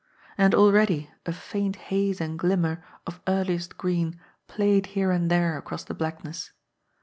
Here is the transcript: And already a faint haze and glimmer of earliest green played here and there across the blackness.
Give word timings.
And 0.35 0.55
already 0.55 1.11
a 1.27 1.31
faint 1.31 1.75
haze 1.75 2.19
and 2.19 2.39
glimmer 2.39 2.83
of 3.05 3.21
earliest 3.27 3.77
green 3.77 4.19
played 4.47 4.87
here 4.97 5.11
and 5.11 5.29
there 5.29 5.59
across 5.59 5.83
the 5.83 5.93
blackness. 5.93 6.51